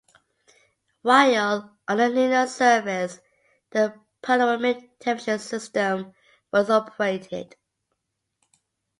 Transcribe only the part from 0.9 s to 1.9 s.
While